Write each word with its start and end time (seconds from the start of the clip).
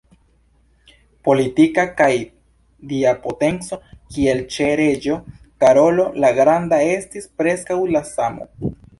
Politika 1.27 1.83
kaj 1.97 2.07
dia 2.93 3.11
potenco, 3.25 3.77
kiel 4.15 4.41
ĉe 4.55 4.69
reĝo 4.79 5.17
Karolo 5.65 6.05
la 6.25 6.31
Granda, 6.39 6.79
estis 6.95 7.29
preskaŭ 7.43 7.77
la 7.97 8.03
samo. 8.13 8.49